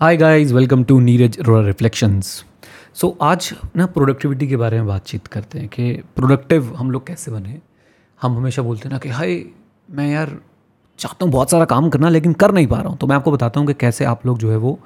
[0.00, 2.26] Hi guys welcome to Neeraj रोरा reflections
[2.94, 7.30] सो आज ना प्रोडक्टिविटी के बारे में बातचीत करते हैं कि प्रोडक्टिव हम लोग कैसे
[7.30, 7.60] बने?
[8.22, 9.44] हम हमेशा बोलते हैं ना कि, हाय,
[9.90, 10.36] मैं यार
[10.98, 13.32] चाहता हूँ बहुत सारा काम करना लेकिन कर नहीं पा रहा हूँ। तो मैं आपको
[13.32, 14.78] बताता हूँ कि कैसे आप लोग जो है वो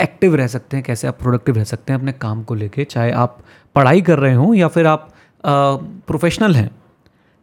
[0.00, 3.10] एक्टिव रह सकते हैं, कैसे आप प्रोडक्टिव रह सकते हैं अपने काम को लेके, चाहे
[3.12, 3.38] आप
[3.74, 5.08] पढ़ाई कर रहे हों या फिर आप
[5.46, 6.70] प्रोफेशनल हैं।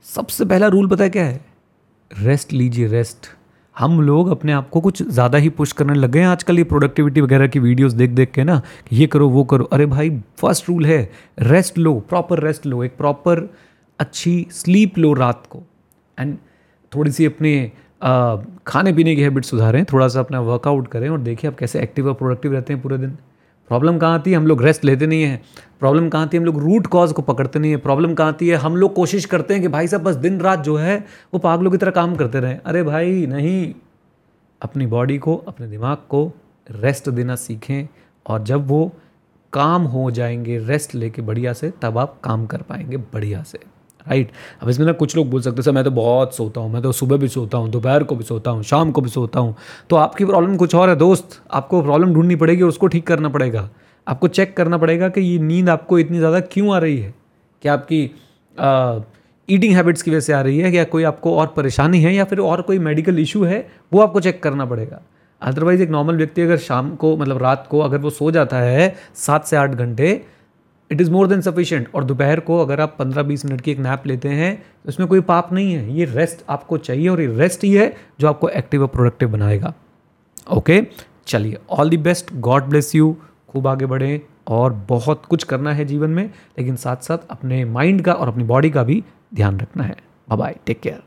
[0.05, 1.45] सबसे पहला रूल पता है क्या है?
[2.11, 3.36] रेस्ट लीजिए रेस्ट
[3.77, 6.63] हम लोग अपने आप को कुछ ज़्यादा ही पुश करने लग गए हैं। आजकल ये
[6.65, 8.61] प्रोडक्टिविटी वगैरह की वीडियोस देख देख के ना
[8.93, 10.99] ये करो वो करो। अरे भाई फ़र्स्ट रूल है
[11.39, 13.47] रेस्ट लो प्रॉपर रेस्ट लो। एक प्रॉपर
[13.99, 15.63] अच्छी स्लीप लो रात को।
[16.17, 16.37] एंड
[16.91, 18.35] थोड़ी सी अपने आ,
[18.67, 22.07] खाने पीने की हैबिट सुधारें थोड़ा सा अपना वर्कआउट करें और देखिए आप कैसे एक्टिव
[22.07, 23.17] और प्रोडक्टिव रहते हैं पूरे दिन।
[23.67, 24.37] प्रॉब्लम कहाँ आती है?
[24.37, 25.43] हम लोग रेस्ट लेते नहीं हैं।
[25.79, 26.39] प्रॉब्लम कहाँ आती है?
[26.39, 28.55] हम लोग रूट कॉज को पकड़ते नहीं है। प्रॉब्लम कहाँ आती है?
[28.55, 31.71] हम लोग कोशिश करते हैं कि भाई साहब, बस दिन रात जो है, वो पागलों
[31.71, 33.73] की तरह काम करते रहें। अरे भाई, नहीं।
[34.61, 36.33] अपनी बॉडी को, अपने दिमाग को
[36.71, 37.87] रेस्ट देना सीखें
[38.27, 38.91] और जब वो
[39.53, 43.59] काम हो जाएँगे रेस्ट लेके बढ़िया से, तब आप काम कर पाएँगे बढ़िया से।
[44.07, 46.81] राइट अब इसमें ना कुछ लोग बोल सकते सर, मैं तो बहुत सोता हूँ, मैं
[46.81, 49.55] तो सुबह भी सोता हूँ, दोपहर को भी सोता हूँ, शाम को भी सोता हूँ।
[49.89, 53.29] तो आपकी प्रॉब्लम कुछ और है, दोस्त। आपको प्रॉब्लम ढूंढनी पड़ेगी और उसको ठीक करना
[53.29, 53.69] पड़ेगा।
[54.07, 57.13] आपको चेक करना पड़ेगा कि ये नींद आपको इतनी ज़्यादा क्यों आ रही है?
[57.63, 58.03] क्या आपकी
[59.49, 60.71] ईटिंग हैबिट्स की वजह से आ रही है?
[60.73, 62.13] या कोई आपको और परेशानी है?
[62.15, 63.67] या फिर और कोई मेडिकल इशू है?
[63.93, 65.01] वो आपको चेक करना पड़ेगा।
[65.41, 68.93] अदरवाइज़ एक नॉर्मल व्यक्ति अगर शाम को मतलब रात को अगर वो सो जाता है
[69.15, 70.21] सात से आठ घंटे
[70.91, 73.79] it is more than sufficient और दोपहर को अगर आप पंद्रह बीस मिनट की एक
[73.79, 77.27] नैप लेते हैं तो उसमें कोई पाप नहीं है। ये रेस्ट आपको चाहिए और ये
[77.37, 79.73] रेस्ट ही है जो आपको एक्टिव और प्रोडक्टिव बनाएगा।
[80.51, 80.81] ओके
[81.27, 83.15] चलिए all the best God bless you
[83.49, 88.01] खूब आगे बढ़ें और बहुत कुछ करना है जीवन में, लेकिन साथ साथ अपने माइंड
[88.01, 89.95] का और अपनी बॉडी का भी ध्यान रखना है।
[90.29, 91.01] Bye take care